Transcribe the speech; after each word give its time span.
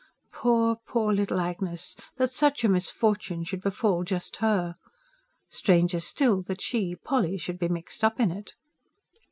Poor, 0.31 0.77
poor 0.77 1.13
little 1.13 1.39
Agnes! 1.39 1.95
That 2.17 2.31
such 2.31 2.63
a 2.63 2.67
misfortune 2.67 3.43
should 3.43 3.61
befall 3.61 4.03
just 4.03 4.37
her! 4.37 4.75
Stranger 5.51 5.99
still 5.99 6.41
that 6.41 6.59
she, 6.59 6.95
Polly, 6.95 7.37
should 7.37 7.59
be 7.59 7.67
mixed 7.69 8.03
up 8.03 8.19
in 8.19 8.31
it. 8.31 8.55